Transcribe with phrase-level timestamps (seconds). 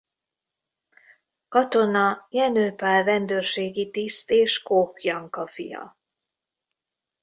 [1.49, 5.97] Katona Jenő Pál rendőrségi tiszt és Koch Janka fia.